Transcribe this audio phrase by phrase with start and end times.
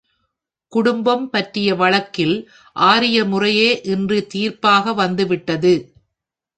[0.73, 2.35] குடும்பம் பற்றிய வழக்கில்
[2.75, 5.73] ஆரிய முறையே இன்று தீர்ப்பாக வந்துவிட்டது.